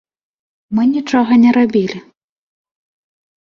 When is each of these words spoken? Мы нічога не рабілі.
Мы 0.79 0.85
нічога 0.93 1.37
не 1.43 1.51
рабілі. 1.59 1.97